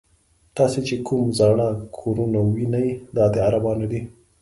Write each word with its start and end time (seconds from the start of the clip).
تاسې 0.57 0.79
چې 0.87 0.95
کوم 1.07 1.25
زاړه 1.39 1.69
کورونه 1.97 2.39
وینئ 2.53 2.87
دا 3.15 3.25
د 3.33 3.35
عربانو 3.47 3.85
دي. 3.91 4.01